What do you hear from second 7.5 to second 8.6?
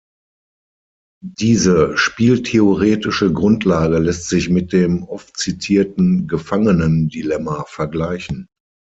vergleichen.